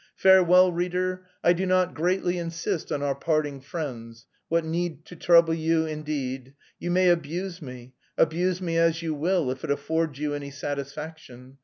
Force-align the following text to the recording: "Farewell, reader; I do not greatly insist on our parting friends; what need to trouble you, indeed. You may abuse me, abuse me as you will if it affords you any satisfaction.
"Farewell, 0.15 0.71
reader; 0.71 1.27
I 1.43 1.53
do 1.53 1.67
not 1.67 1.93
greatly 1.93 2.39
insist 2.39 2.91
on 2.91 3.03
our 3.03 3.13
parting 3.13 3.61
friends; 3.61 4.25
what 4.47 4.65
need 4.65 5.05
to 5.05 5.15
trouble 5.15 5.53
you, 5.53 5.85
indeed. 5.85 6.55
You 6.79 6.89
may 6.89 7.07
abuse 7.09 7.61
me, 7.61 7.93
abuse 8.17 8.61
me 8.63 8.79
as 8.79 9.03
you 9.03 9.13
will 9.13 9.51
if 9.51 9.63
it 9.63 9.69
affords 9.69 10.17
you 10.17 10.33
any 10.33 10.49
satisfaction. 10.49 11.59